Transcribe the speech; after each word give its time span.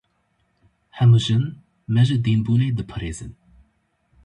Hemû 0.99 1.19
jin, 1.25 1.43
me 1.93 2.01
ji 2.07 2.15
dînbûnê 2.23 2.69
diparêzin. 2.77 3.31